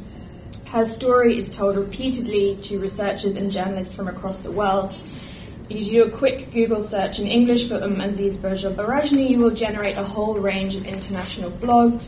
Her 0.72 0.96
story 0.96 1.36
is 1.36 1.54
told 1.54 1.76
repeatedly 1.76 2.58
to 2.70 2.78
researchers 2.78 3.36
and 3.36 3.52
journalists 3.52 3.94
from 3.94 4.08
across 4.08 4.42
the 4.42 4.50
world. 4.50 4.94
You 5.68 5.84
do 5.84 6.14
a 6.14 6.18
quick 6.18 6.48
Google 6.54 6.88
search 6.90 7.18
in 7.18 7.26
English 7.26 7.68
for 7.68 7.76
Umm 7.76 8.00
Aziz 8.00 8.32
Burja 8.40 8.74
Barajneh, 8.74 9.28
you 9.28 9.38
will 9.38 9.54
generate 9.54 9.98
a 9.98 10.02
whole 10.02 10.40
range 10.40 10.74
of 10.74 10.84
international 10.84 11.52
blogs, 11.60 12.00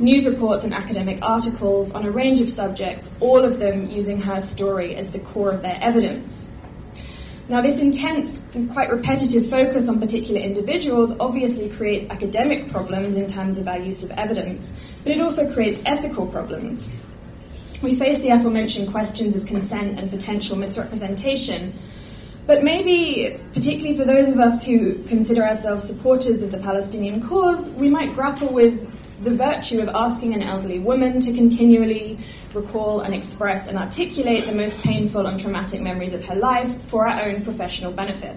news 0.00 0.26
reports, 0.26 0.64
and 0.64 0.74
academic 0.74 1.22
articles 1.22 1.92
on 1.94 2.06
a 2.06 2.10
range 2.10 2.42
of 2.42 2.52
subjects, 2.56 3.06
all 3.20 3.44
of 3.44 3.60
them 3.60 3.88
using 3.88 4.18
her 4.18 4.42
story 4.56 4.96
as 4.96 5.06
the 5.12 5.20
core 5.20 5.52
of 5.52 5.62
their 5.62 5.78
evidence. 5.80 6.26
Now, 7.48 7.62
this 7.62 7.78
intense 7.78 8.34
and 8.52 8.72
quite 8.72 8.90
repetitive 8.90 9.48
focus 9.48 9.86
on 9.86 10.00
particular 10.00 10.40
individuals 10.40 11.14
obviously 11.20 11.70
creates 11.76 12.10
academic 12.10 12.72
problems 12.72 13.16
in 13.16 13.30
terms 13.32 13.58
of 13.58 13.68
our 13.68 13.78
use 13.78 14.02
of 14.02 14.10
evidence, 14.18 14.58
but 15.04 15.12
it 15.12 15.20
also 15.20 15.54
creates 15.54 15.80
ethical 15.86 16.26
problems 16.26 16.82
we 17.84 17.98
face 17.98 18.16
the 18.24 18.32
aforementioned 18.32 18.90
questions 18.90 19.36
of 19.36 19.46
consent 19.46 20.00
and 20.00 20.10
potential 20.10 20.56
misrepresentation. 20.56 21.76
But 22.46 22.62
maybe, 22.62 23.38
particularly 23.54 23.96
for 23.96 24.04
those 24.04 24.28
of 24.32 24.38
us 24.38 24.62
who 24.64 25.02
consider 25.08 25.42
ourselves 25.42 25.88
supporters 25.88 26.42
of 26.42 26.52
the 26.52 26.58
Palestinian 26.58 27.26
cause, 27.26 27.64
we 27.78 27.88
might 27.88 28.14
grapple 28.14 28.52
with 28.52 28.74
the 29.24 29.34
virtue 29.34 29.80
of 29.80 29.88
asking 29.88 30.34
an 30.34 30.42
elderly 30.42 30.78
woman 30.78 31.24
to 31.24 31.32
continually 31.32 32.18
recall 32.54 33.00
and 33.00 33.14
express 33.14 33.66
and 33.66 33.78
articulate 33.78 34.44
the 34.46 34.52
most 34.52 34.76
painful 34.84 35.26
and 35.26 35.40
traumatic 35.40 35.80
memories 35.80 36.12
of 36.12 36.20
her 36.24 36.34
life 36.34 36.68
for 36.90 37.08
our 37.08 37.30
own 37.30 37.44
professional 37.44 37.92
benefit. 37.92 38.36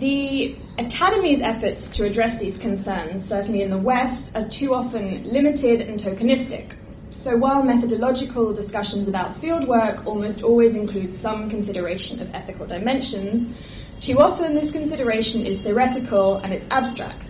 The 0.00 0.56
Academy's 0.76 1.40
efforts 1.40 1.96
to 1.96 2.04
address 2.04 2.40
these 2.40 2.58
concerns, 2.60 3.28
certainly 3.28 3.62
in 3.62 3.70
the 3.70 3.78
West, 3.78 4.32
are 4.34 4.48
too 4.58 4.74
often 4.74 5.32
limited 5.32 5.80
and 5.80 6.00
tokenistic. 6.00 6.74
So 7.24 7.38
while 7.38 7.62
methodological 7.62 8.52
discussions 8.52 9.08
about 9.08 9.40
fieldwork 9.40 10.04
almost 10.04 10.42
always 10.42 10.74
include 10.74 11.22
some 11.22 11.48
consideration 11.48 12.20
of 12.20 12.28
ethical 12.34 12.66
dimensions, 12.66 13.56
too 14.04 14.20
often 14.20 14.54
this 14.54 14.70
consideration 14.70 15.46
is 15.46 15.64
theoretical 15.64 16.44
and 16.44 16.52
it's 16.52 16.66
abstract. 16.70 17.24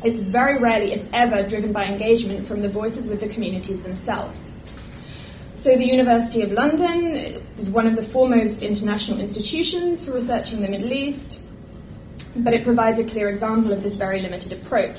It's 0.00 0.24
very 0.32 0.56
rarely, 0.56 0.96
if 0.96 1.04
ever, 1.12 1.46
driven 1.46 1.70
by 1.70 1.84
engagement 1.84 2.48
from 2.48 2.62
the 2.62 2.70
voices 2.70 3.04
with 3.10 3.20
the 3.20 3.28
communities 3.28 3.82
themselves. 3.84 4.38
So 5.62 5.76
the 5.76 5.84
University 5.84 6.40
of 6.40 6.52
London 6.52 7.44
is 7.60 7.68
one 7.68 7.86
of 7.86 7.92
the 7.94 8.08
foremost 8.10 8.62
international 8.62 9.20
institutions 9.20 10.00
for 10.06 10.14
researching 10.14 10.62
the 10.62 10.68
Middle 10.68 10.92
East, 10.94 11.36
but 12.40 12.54
it 12.54 12.64
provides 12.64 12.96
a 12.98 13.04
clear 13.04 13.28
example 13.28 13.70
of 13.76 13.82
this 13.82 13.98
very 13.98 14.22
limited 14.22 14.52
approach. 14.64 14.96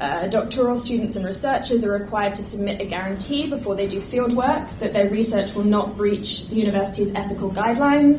Uh, 0.00 0.26
doctoral 0.30 0.82
students 0.84 1.14
and 1.14 1.24
researchers 1.24 1.84
are 1.84 1.92
required 1.92 2.34
to 2.34 2.42
submit 2.50 2.80
a 2.80 2.86
guarantee 2.86 3.48
before 3.48 3.76
they 3.76 3.86
do 3.86 4.00
fieldwork 4.10 4.66
that 4.80 4.92
their 4.92 5.08
research 5.10 5.54
will 5.54 5.64
not 5.64 5.96
breach 5.96 6.26
the 6.48 6.56
university's 6.56 7.12
ethical 7.14 7.50
guidelines 7.50 8.18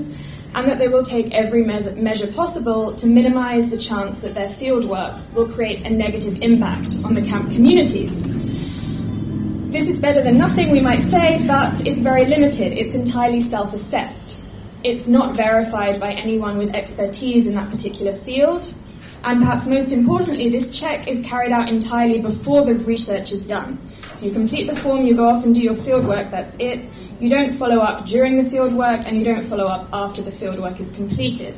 and 0.56 0.70
that 0.70 0.78
they 0.78 0.88
will 0.88 1.04
take 1.04 1.34
every 1.34 1.66
me- 1.66 1.82
measure 1.98 2.32
possible 2.36 2.96
to 3.02 3.06
minimize 3.06 3.70
the 3.72 3.82
chance 3.90 4.16
that 4.22 4.34
their 4.34 4.54
fieldwork 4.62 5.18
will 5.34 5.52
create 5.54 5.86
a 5.86 5.90
negative 5.90 6.38
impact 6.42 6.94
on 7.04 7.16
the 7.16 7.22
camp 7.22 7.50
communities. 7.50 8.14
This 9.74 9.90
is 9.90 9.98
better 9.98 10.22
than 10.22 10.38
nothing, 10.38 10.70
we 10.70 10.80
might 10.80 11.02
say, 11.10 11.42
but 11.50 11.82
it's 11.82 11.98
very 12.06 12.30
limited. 12.30 12.78
It's 12.78 12.94
entirely 12.94 13.50
self 13.50 13.74
assessed. 13.74 14.38
It's 14.86 15.10
not 15.10 15.36
verified 15.36 16.00
by 16.00 16.14
anyone 16.14 16.62
with 16.62 16.70
expertise 16.78 17.50
in 17.50 17.56
that 17.58 17.74
particular 17.74 18.22
field, 18.22 18.62
and 19.24 19.40
perhaps 19.40 19.64
most 19.66 19.92
importantly, 19.92 20.52
this 20.52 20.68
check 20.80 21.08
is 21.08 21.24
carried 21.24 21.52
out 21.52 21.70
entirely 21.70 22.20
before 22.20 22.66
the 22.68 22.76
research 22.84 23.32
is 23.32 23.40
done. 23.48 23.80
So 24.20 24.28
you 24.28 24.34
complete 24.34 24.68
the 24.68 24.76
form, 24.84 25.06
you 25.06 25.16
go 25.16 25.32
off 25.32 25.44
and 25.46 25.56
do 25.56 25.62
your 25.62 25.76
fieldwork, 25.88 26.30
that's 26.30 26.54
it. 26.60 26.84
You 27.24 27.30
don't 27.30 27.58
follow 27.58 27.80
up 27.80 28.06
during 28.06 28.36
the 28.36 28.50
fieldwork, 28.52 29.08
and 29.08 29.18
you 29.18 29.24
don't 29.24 29.50
follow 29.50 29.68
up 29.68 29.88
after 29.94 30.24
the 30.24 30.32
fieldwork 30.32 30.76
is 30.76 30.94
completed. 30.96 31.56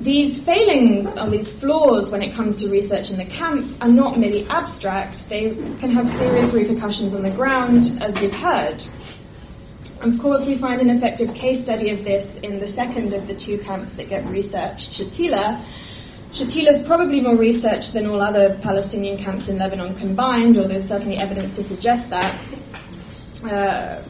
These 0.00 0.40
failings 0.48 1.04
or 1.20 1.28
these 1.28 1.52
flaws 1.60 2.10
when 2.10 2.22
it 2.22 2.34
comes 2.34 2.56
to 2.64 2.72
research 2.72 3.12
in 3.12 3.20
the 3.20 3.28
camps 3.28 3.76
are 3.84 3.92
not 3.92 4.16
merely 4.16 4.48
abstract, 4.48 5.20
they 5.28 5.52
can 5.84 5.92
have 5.92 6.08
serious 6.16 6.48
repercussions 6.54 7.12
on 7.12 7.20
the 7.22 7.36
ground, 7.36 8.00
as 8.00 8.16
we've 8.16 8.32
heard. 8.32 8.80
Of 10.00 10.16
course, 10.16 10.40
we 10.46 10.56
find 10.58 10.80
an 10.80 10.88
effective 10.88 11.28
case 11.36 11.62
study 11.62 11.90
of 11.90 12.00
this 12.08 12.24
in 12.42 12.58
the 12.58 12.72
second 12.72 13.12
of 13.12 13.28
the 13.28 13.36
two 13.36 13.60
camps 13.60 13.92
that 13.98 14.08
get 14.08 14.24
researched, 14.24 14.96
Shatila. 14.96 15.60
Shatila 16.32 16.80
is 16.80 16.86
probably 16.86 17.20
more 17.20 17.36
researched 17.36 17.92
than 17.92 18.06
all 18.06 18.22
other 18.22 18.58
Palestinian 18.62 19.22
camps 19.22 19.44
in 19.46 19.58
Lebanon 19.58 20.00
combined, 20.00 20.56
or 20.56 20.66
there's 20.66 20.88
certainly 20.88 21.18
evidence 21.20 21.54
to 21.56 21.68
suggest 21.68 22.08
that. 22.08 22.32
Uh, 23.44 24.00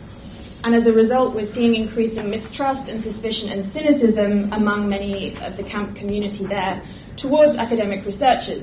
and 0.63 0.79
as 0.79 0.87
a 0.87 0.93
result, 0.95 1.35
we're 1.35 1.53
seeing 1.55 1.75
increasing 1.75 2.31
mistrust 2.31 2.89
and 2.89 3.03
suspicion 3.03 3.51
and 3.51 3.73
cynicism 3.73 4.53
among 4.53 4.89
many 4.89 5.35
of 5.43 5.57
the 5.57 5.65
camp 5.65 5.97
community 5.97 6.47
there 6.47 6.87
towards 7.19 7.59
academic 7.59 8.07
researchers. 8.07 8.63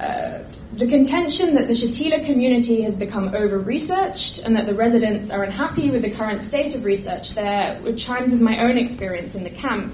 Uh, 0.00 0.48
the 0.80 0.88
contention 0.88 1.52
that 1.52 1.68
the 1.68 1.76
Shatila 1.76 2.24
community 2.24 2.80
has 2.88 2.94
become 2.94 3.34
over 3.34 3.58
researched 3.58 4.40
and 4.40 4.56
that 4.56 4.64
the 4.64 4.72
residents 4.72 5.30
are 5.30 5.44
unhappy 5.44 5.90
with 5.90 6.00
the 6.00 6.16
current 6.16 6.48
state 6.48 6.74
of 6.74 6.84
research 6.84 7.26
there 7.34 7.76
chimes 8.06 8.32
with 8.32 8.40
my 8.40 8.64
own 8.64 8.78
experience 8.78 9.34
in 9.34 9.44
the 9.44 9.52
camp. 9.60 9.92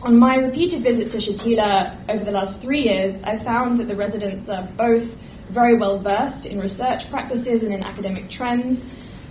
On 0.00 0.16
my 0.16 0.36
repeated 0.36 0.80
visit 0.82 1.12
to 1.12 1.18
Shatila 1.20 2.08
over 2.08 2.24
the 2.24 2.30
last 2.30 2.62
three 2.62 2.88
years, 2.88 3.20
I 3.20 3.42
found 3.44 3.78
that 3.80 3.88
the 3.88 3.96
residents 3.96 4.48
are 4.48 4.64
both 4.78 5.04
very 5.52 5.76
well 5.76 6.00
versed 6.00 6.46
in 6.46 6.58
research 6.58 7.04
practices 7.10 7.60
and 7.60 7.74
in 7.74 7.82
academic 7.82 8.30
trends, 8.30 8.80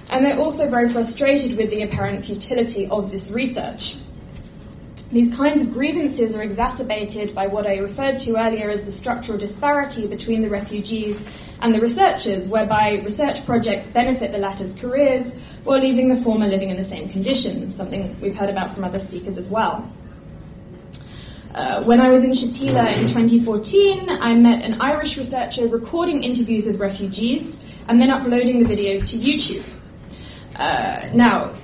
and 0.10 0.24
they're 0.24 0.38
also 0.38 0.70
very 0.70 0.94
frustrated 0.94 1.58
with 1.58 1.72
the 1.72 1.90
apparent 1.90 2.24
futility 2.26 2.88
of 2.92 3.10
this 3.10 3.26
research. 3.32 3.82
These 5.16 5.34
kinds 5.34 5.66
of 5.66 5.72
grievances 5.72 6.36
are 6.36 6.44
exacerbated 6.44 7.34
by 7.34 7.48
what 7.48 7.66
I 7.66 7.78
referred 7.78 8.20
to 8.28 8.36
earlier 8.36 8.70
as 8.70 8.84
the 8.86 8.92
structural 9.00 9.38
disparity 9.38 10.08
between 10.12 10.42
the 10.42 10.50
refugees 10.50 11.16
and 11.62 11.74
the 11.74 11.80
researchers, 11.80 12.50
whereby 12.50 13.00
research 13.00 13.40
projects 13.46 13.88
benefit 13.94 14.34
the 14.34 14.38
latter's 14.38 14.78
careers 14.82 15.24
while 15.64 15.80
leaving 15.80 16.14
the 16.14 16.22
former 16.22 16.48
living 16.48 16.70
in 16.70 16.76
the 16.76 16.90
same 16.90 17.08
conditions, 17.08 17.78
something 17.78 18.20
we've 18.22 18.36
heard 18.36 18.50
about 18.50 18.76
from 18.76 18.84
other 18.84 19.00
speakers 19.08 19.38
as 19.38 19.50
well. 19.50 19.90
Uh, 21.56 21.86
when 21.88 22.02
I 22.02 22.12
was 22.12 22.26
in 22.28 22.36
Shatila 22.36 23.00
in 23.00 23.08
2014, 23.16 24.20
I 24.20 24.34
met 24.36 24.66
an 24.68 24.82
Irish 24.82 25.16
researcher 25.16 25.72
recording 25.72 26.26
interviews 26.26 26.66
with 26.68 26.78
refugees 26.78 27.56
and 27.88 28.02
then 28.02 28.10
uploading 28.10 28.60
the 28.60 28.68
videos 28.68 29.08
to 29.12 29.16
YouTube. 29.16 29.64
Uh, 30.60 31.16
now, 31.16 31.56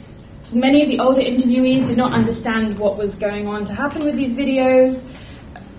Many 0.51 0.83
of 0.83 0.89
the 0.91 0.99
older 0.99 1.23
interviewees 1.23 1.87
did 1.87 1.95
not 1.95 2.11
understand 2.11 2.77
what 2.77 2.97
was 2.97 3.15
going 3.23 3.47
on 3.47 3.63
to 3.67 3.73
happen 3.73 4.03
with 4.03 4.19
these 4.19 4.35
videos. 4.35 4.99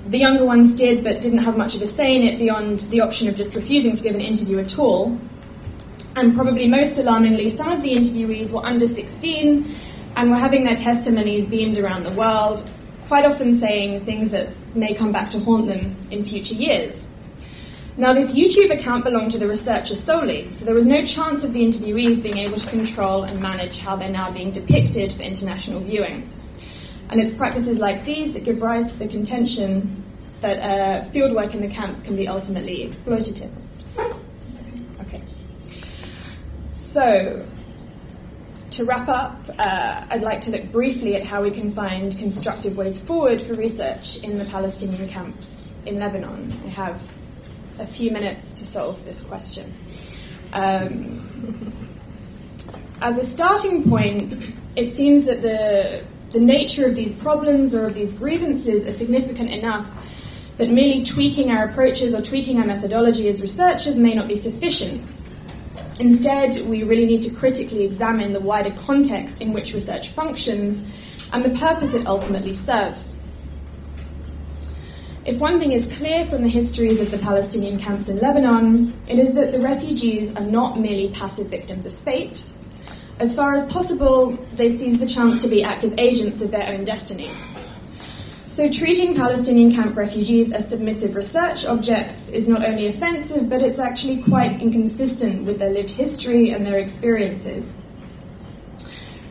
The 0.09 0.17
younger 0.17 0.47
ones 0.47 0.81
did, 0.81 1.05
but 1.05 1.21
didn't 1.21 1.45
have 1.45 1.61
much 1.61 1.76
of 1.76 1.85
a 1.85 1.93
say 1.93 2.17
in 2.17 2.25
it 2.25 2.41
beyond 2.41 2.81
the 2.88 3.05
option 3.05 3.29
of 3.29 3.37
just 3.37 3.55
refusing 3.55 4.00
to 4.00 4.02
give 4.02 4.14
an 4.17 4.25
interview 4.25 4.64
at 4.64 4.73
all. 4.81 5.21
And 6.17 6.33
probably 6.35 6.64
most 6.73 6.97
alarmingly, 6.97 7.52
some 7.55 7.69
of 7.69 7.85
the 7.85 7.93
interviewees 7.93 8.49
were 8.49 8.64
under 8.64 8.88
16 8.88 10.17
and 10.17 10.31
were 10.31 10.41
having 10.41 10.64
their 10.64 10.81
testimonies 10.81 11.50
beamed 11.52 11.76
around 11.76 12.09
the 12.09 12.17
world, 12.17 12.64
quite 13.09 13.29
often 13.29 13.61
saying 13.61 14.07
things 14.09 14.33
that 14.33 14.57
may 14.75 14.97
come 14.97 15.12
back 15.12 15.31
to 15.33 15.38
haunt 15.45 15.69
them 15.69 15.93
in 16.11 16.25
future 16.25 16.57
years. 16.57 16.97
Now, 17.99 18.14
this 18.14 18.32
YouTube 18.32 18.72
account 18.72 19.04
belonged 19.04 19.32
to 19.32 19.38
the 19.38 19.46
researcher 19.46 20.00
solely, 20.06 20.49
so 20.58 20.64
there 20.64 20.75
was 20.75 20.87
no 20.87 21.04
chance 21.14 21.44
of 21.44 21.52
the 21.52 21.61
interviewees 21.61 22.22
being 22.22 22.38
able 22.38 22.56
to 22.56 22.70
control 22.70 23.25
and 23.25 23.38
manage 23.38 23.76
how 23.84 23.96
they're 23.96 24.08
now 24.08 24.32
being 24.32 24.50
depicted 24.50 25.14
for 25.16 25.22
international 25.22 25.84
viewing. 25.84 26.25
And 27.11 27.20
it's 27.20 27.37
practices 27.37 27.76
like 27.78 28.06
these 28.06 28.32
that 28.32 28.46
give 28.46 28.62
rise 28.62 28.90
to 28.90 28.96
the 28.96 29.08
contention 29.08 30.02
that 30.40 30.56
uh, 30.56 31.12
fieldwork 31.12 31.52
in 31.54 31.61
the 31.61 31.68
camps 31.68 32.02
can 32.06 32.16
be 32.16 32.26
ultimately 32.26 32.88
exploitative. 32.88 33.52
Okay. 35.04 35.22
So, 36.94 37.44
to 38.72 38.84
wrap 38.87 39.06
up, 39.11 39.37
uh, 39.58 40.06
I'd 40.08 40.22
like 40.22 40.40
to 40.44 40.50
look 40.50 40.72
briefly 40.72 41.16
at 41.16 41.26
how 41.26 41.42
we 41.42 41.50
can 41.50 41.75
find 41.75 42.16
constructive 42.16 42.75
ways 42.75 42.99
forward 43.06 43.42
for 43.46 43.54
research 43.54 44.16
in 44.22 44.38
the 44.38 44.46
Palestinian 44.46 45.11
camps 45.11 45.44
in 45.84 46.00
Lebanon. 46.00 46.52
I 46.64 46.70
have 46.70 46.99
a 47.79 47.87
few 47.97 48.11
minutes 48.11 48.41
to 48.61 48.73
solve 48.73 49.05
this 49.05 49.17
question. 49.29 49.73
Um, 50.52 51.88
as 53.00 53.17
a 53.17 53.35
starting 53.35 53.88
point, 53.88 54.33
it 54.76 54.97
seems 54.97 55.26
that 55.26 55.43
the, 55.43 56.07
the 56.33 56.41
nature 56.41 56.87
of 56.87 56.95
these 56.95 57.21
problems 57.21 57.75
or 57.75 57.87
of 57.87 57.95
these 57.95 58.12
grievances 58.19 58.87
are 58.87 58.97
significant 58.99 59.50
enough 59.50 59.87
that 60.59 60.69
merely 60.69 61.05
tweaking 61.14 61.50
our 61.50 61.71
approaches 61.71 62.14
or 62.14 62.21
tweaking 62.21 62.59
our 62.59 62.67
methodology 62.67 63.29
as 63.29 63.41
researchers 63.41 63.97
may 63.97 64.14
not 64.14 64.29
be 64.29 64.37
sufficient. 64.43 65.09
Instead, 65.99 66.69
we 66.69 66.83
really 66.85 67.07
need 67.07 67.26
to 67.29 67.35
critically 67.35 67.85
examine 67.85 68.33
the 68.33 68.41
wider 68.41 68.71
context 68.87 69.41
in 69.41 69.52
which 69.52 69.73
research 69.75 70.05
functions 70.14 70.79
and 71.33 71.45
the 71.45 71.59
purpose 71.59 71.88
it 71.93 72.07
ultimately 72.07 72.55
serves. 72.67 73.00
If 75.25 75.38
one 75.38 75.61
thing 75.61 75.71
is 75.71 75.87
clear 76.02 76.26
from 76.26 76.43
the 76.43 76.50
histories 76.50 76.99
of 76.99 77.14
the 77.14 77.23
Palestinian 77.23 77.79
camps 77.79 78.11
in 78.11 78.19
Lebanon, 78.19 78.91
it 79.07 79.23
is 79.23 79.31
that 79.38 79.55
the 79.55 79.62
refugees 79.62 80.35
are 80.35 80.43
not 80.43 80.83
merely 80.83 81.14
passive 81.14 81.47
victims 81.47 81.87
of 81.87 81.95
fate. 82.02 82.35
As 83.23 83.31
far 83.38 83.55
as 83.55 83.71
possible, 83.71 84.35
they 84.59 84.75
seize 84.83 84.99
the 84.99 85.07
chance 85.07 85.38
to 85.43 85.49
be 85.49 85.62
active 85.62 85.95
agents 85.95 86.43
of 86.43 86.50
their 86.50 86.67
own 86.75 86.83
destiny. 86.83 87.31
So, 88.59 88.67
treating 88.67 89.14
Palestinian 89.14 89.71
camp 89.71 89.95
refugees 89.95 90.50
as 90.50 90.67
submissive 90.69 91.14
research 91.14 91.62
objects 91.71 92.26
is 92.35 92.50
not 92.50 92.67
only 92.67 92.91
offensive, 92.91 93.47
but 93.47 93.62
it's 93.62 93.79
actually 93.79 94.26
quite 94.26 94.59
inconsistent 94.59 95.47
with 95.47 95.62
their 95.62 95.71
lived 95.71 95.95
history 95.95 96.50
and 96.50 96.67
their 96.67 96.83
experiences. 96.83 97.62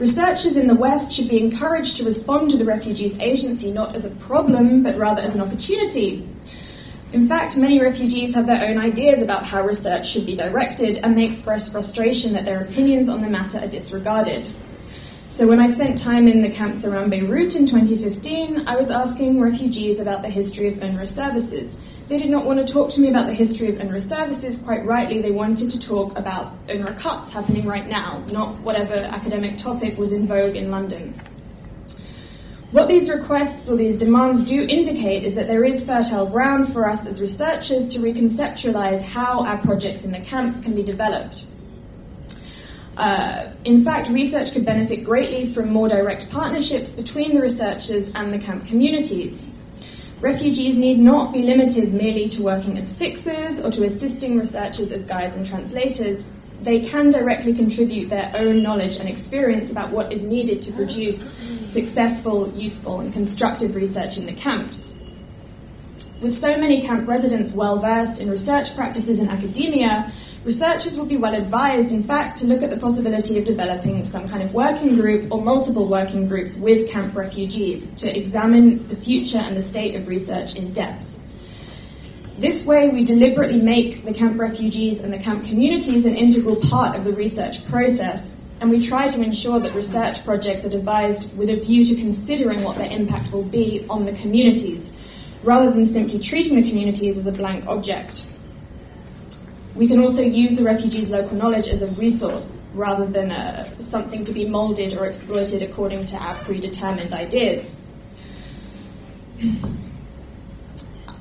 Researchers 0.02 0.58
in 0.58 0.66
the 0.66 0.74
West 0.74 1.14
should 1.16 1.30
be 1.30 1.38
encouraged 1.38 1.96
to 1.98 2.04
respond 2.04 2.50
to 2.50 2.58
the 2.58 2.66
refugees 2.66 3.14
agency 3.22 3.70
not 3.70 3.96
as 3.96 4.04
a 4.04 4.10
problem, 4.26 4.82
but 4.82 4.98
rather 4.98 5.22
as 5.22 5.36
an 5.36 5.42
opportunity. 5.42 6.26
In 7.14 7.30
fact, 7.30 7.56
many 7.56 7.80
refugees 7.80 8.34
have 8.34 8.48
their 8.48 8.66
own 8.66 8.80
ideas 8.80 9.22
about 9.22 9.46
how 9.46 9.62
research 9.62 10.10
should 10.12 10.26
be 10.26 10.36
directed, 10.36 10.98
and 11.04 11.16
they 11.16 11.30
express 11.30 11.70
frustration 11.72 12.34
that 12.34 12.46
their 12.46 12.66
opinions 12.66 13.10
on 13.10 13.22
the 13.22 13.30
matter 13.30 13.60
are 13.60 13.70
disregarded. 13.70 14.50
So 15.42 15.48
when 15.48 15.58
I 15.58 15.74
spent 15.74 15.98
time 16.06 16.28
in 16.28 16.46
the 16.46 16.54
camps 16.54 16.86
around 16.86 17.10
Beirut 17.10 17.58
in 17.58 17.66
2015, 17.66 18.70
I 18.70 18.78
was 18.78 18.94
asking 18.94 19.42
refugees 19.42 19.98
about 19.98 20.22
the 20.22 20.30
history 20.30 20.70
of 20.70 20.78
UNRWA 20.78 21.10
services. 21.18 21.66
They 22.14 22.22
did 22.22 22.30
not 22.30 22.46
want 22.46 22.62
to 22.62 22.72
talk 22.72 22.94
to 22.94 23.02
me 23.02 23.10
about 23.10 23.26
the 23.26 23.34
history 23.34 23.74
of 23.74 23.82
UNRWA 23.82 24.06
services. 24.06 24.54
Quite 24.62 24.86
rightly, 24.86 25.18
they 25.18 25.34
wanted 25.34 25.74
to 25.74 25.82
talk 25.82 26.14
about 26.14 26.54
UNRWA 26.70 26.94
cuts 27.02 27.34
happening 27.34 27.66
right 27.66 27.90
now, 27.90 28.22
not 28.30 28.62
whatever 28.62 28.94
academic 28.94 29.58
topic 29.66 29.98
was 29.98 30.14
in 30.14 30.28
vogue 30.28 30.54
in 30.54 30.70
London. 30.70 31.18
What 32.70 32.86
these 32.86 33.10
requests 33.10 33.66
or 33.66 33.82
these 33.82 33.98
demands 33.98 34.46
do 34.46 34.62
indicate 34.62 35.26
is 35.26 35.34
that 35.34 35.50
there 35.50 35.66
is 35.66 35.82
fertile 35.90 36.30
ground 36.30 36.70
for 36.72 36.86
us 36.86 37.02
as 37.10 37.18
researchers 37.18 37.90
to 37.90 37.98
reconceptualize 37.98 39.02
how 39.02 39.42
our 39.42 39.58
projects 39.66 40.06
in 40.06 40.12
the 40.14 40.22
camps 40.22 40.62
can 40.62 40.78
be 40.78 40.86
developed. 40.86 41.50
Uh, 42.98 43.56
in 43.64 43.86
fact, 43.86 44.12
research 44.12 44.52
could 44.54 44.66
benefit 44.66 45.06
greatly 45.06 45.54
from 45.54 45.72
more 45.72 45.88
direct 45.88 46.30
partnerships 46.32 46.92
between 46.96 47.36
the 47.36 47.42
researchers 47.42 48.12
and 48.16 48.34
the 48.34 48.40
camp 48.40 48.68
communities. 48.68 49.40
Refugees 50.22 50.78
need 50.78 51.00
not 51.00 51.34
be 51.34 51.42
limited 51.42 51.94
merely 51.94 52.30
to 52.38 52.44
working 52.44 52.78
as 52.78 52.86
fixers 53.00 53.58
or 53.64 53.72
to 53.72 53.90
assisting 53.90 54.38
researchers 54.38 54.92
as 54.92 55.02
guides 55.08 55.34
and 55.36 55.48
translators. 55.48 56.22
They 56.64 56.92
can 56.92 57.10
directly 57.10 57.56
contribute 57.56 58.10
their 58.10 58.30
own 58.36 58.62
knowledge 58.62 58.94
and 59.00 59.10
experience 59.10 59.72
about 59.72 59.92
what 59.92 60.14
is 60.14 60.22
needed 60.22 60.62
to 60.68 60.76
produce 60.78 61.18
successful, 61.74 62.54
useful, 62.54 63.00
and 63.00 63.12
constructive 63.12 63.74
research 63.74 64.14
in 64.18 64.28
the 64.28 64.38
camps. 64.38 64.78
With 66.22 66.38
so 66.38 66.54
many 66.54 66.86
camp 66.86 67.08
residents 67.08 67.52
well 67.56 67.82
versed 67.82 68.22
in 68.22 68.30
research 68.30 68.68
practices 68.76 69.18
in 69.18 69.28
academia, 69.28 70.14
researchers 70.46 70.98
will 70.98 71.08
be 71.08 71.18
well 71.18 71.36
advised, 71.36 71.92
in 71.92 72.08
fact, 72.08 72.40
to 72.40 72.46
look 72.46 72.64
at 72.64 72.70
the 72.70 72.78
possibility 72.78 73.38
of 73.38 73.46
developing 73.46 74.10
some 74.12 74.28
kind 74.28 74.42
of 74.42 74.54
working 74.54 74.96
group 74.98 75.32
or 75.32 75.42
multiple 75.42 75.90
working 75.90 76.28
groups 76.28 76.56
with 76.58 76.90
camp 76.92 77.16
refugees 77.16 77.86
to 78.02 78.10
examine 78.10 78.88
the 78.90 78.98
future 79.06 79.38
and 79.38 79.56
the 79.56 79.70
state 79.70 79.96
of 79.96 80.08
research 80.08 80.56
in 80.56 80.74
depth. 80.74 81.06
This 82.42 82.66
way, 82.66 82.90
we 82.92 83.06
deliberately 83.06 83.62
make 83.62 84.04
the 84.04 84.18
camp 84.18 84.40
refugees 84.40 85.00
and 85.04 85.14
the 85.14 85.22
camp 85.22 85.46
communities 85.46 86.06
an 86.06 86.16
integral 86.18 86.58
part 86.72 86.98
of 86.98 87.06
the 87.06 87.14
research 87.14 87.54
process, 87.70 88.18
and 88.62 88.70
we 88.70 88.90
try 88.90 89.14
to 89.14 89.22
ensure 89.22 89.62
that 89.62 89.76
research 89.78 90.26
projects 90.26 90.66
are 90.66 90.74
devised 90.74 91.22
with 91.38 91.50
a 91.50 91.62
view 91.62 91.86
to 91.94 92.02
considering 92.02 92.64
what 92.64 92.78
their 92.82 92.90
impact 92.90 93.32
will 93.32 93.46
be 93.46 93.86
on 93.90 94.06
the 94.06 94.18
communities, 94.26 94.82
rather 95.46 95.70
than 95.70 95.94
simply 95.94 96.18
treating 96.18 96.58
the 96.58 96.66
communities 96.66 97.18
as 97.18 97.28
a 97.28 97.36
blank 97.36 97.66
object. 97.68 98.18
We 99.76 99.88
can 99.88 100.00
also 100.00 100.22
use 100.22 100.58
the 100.58 100.64
refugees' 100.64 101.10
local 101.10 101.38
knowledge 101.38 101.68
as 101.68 101.82
a 101.82 101.88
resource 101.96 102.44
rather 102.74 103.10
than 103.10 103.32
a, 103.32 103.72
uh, 103.80 103.92
something 103.92 104.26
to 104.26 104.34
be 104.34 104.48
molded 104.48 104.98
or 104.98 105.08
exploited 105.08 105.62
according 105.62 106.08
to 106.08 106.14
our 106.14 106.44
predetermined 106.46 107.14
ideas. 107.14 107.66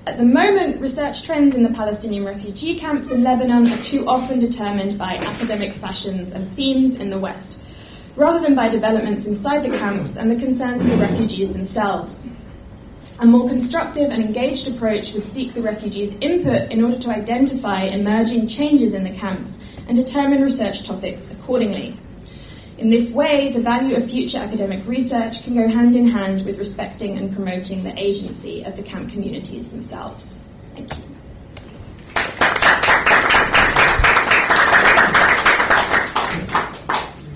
At 0.07 0.17
the 0.19 0.25
moment, 0.25 0.81
research 0.81 1.23
trends 1.27 1.55
in 1.55 1.63
the 1.63 1.71
Palestinian 1.71 2.25
refugee 2.25 2.79
camps 2.81 3.07
in 3.13 3.23
Lebanon 3.23 3.67
are 3.71 3.83
too 3.91 4.07
often 4.07 4.41
determined 4.41 4.99
by 4.99 5.15
academic 5.15 5.81
fashions 5.81 6.33
and 6.35 6.55
themes 6.57 7.01
in 7.01 7.11
the 7.11 7.19
West, 7.19 7.59
rather 8.17 8.41
than 8.41 8.57
by 8.57 8.69
developments 8.69 9.27
inside 9.27 9.65
the 9.65 9.77
camps 9.79 10.11
and 10.19 10.31
the 10.31 10.37
concerns 10.37 10.83
of 10.83 10.89
the 10.89 10.97
refugees 10.97 11.53
themselves. 11.53 12.11
A 13.20 13.26
more 13.26 13.48
constructive 13.48 14.12
and 14.12 14.22
engaged 14.22 14.68
approach 14.68 15.06
would 15.14 15.24
seek 15.34 15.54
the 15.56 15.62
refugees' 15.62 16.14
input 16.22 16.72
in 16.72 16.84
order 16.84 17.00
to 17.00 17.10
identify 17.10 17.84
emerging 17.86 18.50
changes 18.58 18.94
in 18.94 19.04
the 19.04 19.16
camps 19.18 19.50
and 19.88 19.96
determine 19.96 20.42
research 20.42 20.86
topics 20.86 21.22
accordingly. 21.32 21.98
In 22.78 22.92
this 22.92 23.08
way, 23.16 23.54
the 23.56 23.62
value 23.62 23.96
of 23.96 24.10
future 24.10 24.38
academic 24.38 24.86
research 24.86 25.34
can 25.46 25.56
go 25.56 25.66
hand 25.66 25.96
in 25.96 26.12
hand 26.12 26.46
with 26.46 26.60
respecting 26.60 27.18
and 27.18 27.34
promoting 27.34 27.86
the 27.86 27.96
agency 27.98 28.64
of 28.64 28.76
the 28.76 28.84
camp 28.84 29.10
communities 29.12 29.64
themselves. 29.72 30.22
Thank 30.74 30.92
you. 30.92 31.06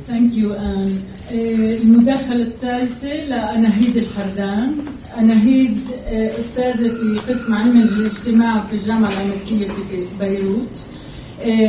Thank 0.07 0.33
you, 0.33 0.55
Anne. 0.55 1.05
المداخلة 1.31 2.43
الثالثة 2.43 3.13
لأناهيد 3.29 3.97
الحردان 3.97 4.92
أناهيد 5.18 5.78
أستاذة 6.10 6.88
في 6.88 7.18
قسم 7.28 7.54
علم 7.54 7.76
الاجتماع 7.80 8.60
في 8.60 8.76
الجامعة 8.76 9.10
الأمريكية 9.12 9.68
في 9.68 10.06
بيروت. 10.20 10.68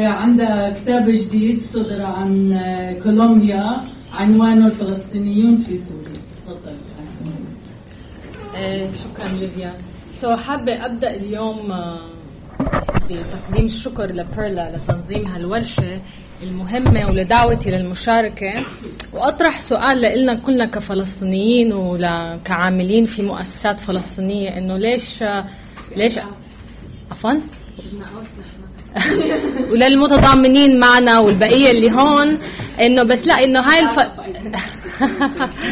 عندها 0.03 0.79
كتاب 0.79 1.09
جديد 1.09 1.61
صدر 1.73 2.05
عن 2.05 2.59
كولومبيا 3.03 3.77
عنوانه 4.13 4.67
الفلسطينيون 4.67 5.57
في 5.57 5.79
سوريا. 5.89 6.21
تفضل. 6.47 6.75
شكرا 9.03 9.27
ليبيا 9.27 9.73
سو 10.21 10.35
حابة 10.35 10.85
أبدأ 10.85 11.15
اليوم 11.15 11.73
بتقديم 13.09 13.65
الشكر 13.65 14.05
لبيرلا 14.05 14.75
لتنظيم 14.75 15.27
هالورشة 15.27 15.99
المهمة 16.43 17.09
ولدعوتي 17.09 17.71
للمشاركة 17.71 18.65
وأطرح 19.13 19.69
سؤال 19.69 20.21
لنا 20.21 20.35
كلنا 20.35 20.65
كفلسطينيين 20.65 21.73
وكعاملين 21.73 23.05
في 23.05 23.21
مؤسسات 23.21 23.79
فلسطينية 23.87 24.57
إنه 24.57 24.77
ليش 24.77 25.23
ليش 25.95 26.13
عفوا؟ 27.11 27.31
وللمتضامنين 29.71 30.79
معنا 30.79 31.19
والبقية 31.19 31.71
اللي 31.71 31.91
هون؟ 31.91 32.39
إنه 32.81 33.03
بس 33.03 33.19
لا 33.25 33.33
إنه 33.43 33.59
هاي 33.59 33.79
الف... 33.79 33.99